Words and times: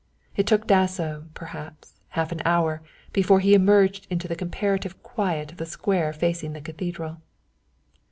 It 0.35 0.47
took 0.47 0.65
Dasso, 0.65 1.25
perhaps, 1.35 1.99
half 2.17 2.31
an 2.31 2.41
hour 2.43 2.81
before 3.13 3.39
he 3.39 3.53
emerged 3.53 4.07
into 4.09 4.27
the 4.27 4.35
comparative 4.35 5.03
quiet 5.03 5.51
of 5.51 5.59
the 5.59 5.65
square 5.67 6.11
facing 6.11 6.53
the 6.53 6.61
Cathedral. 6.61 7.21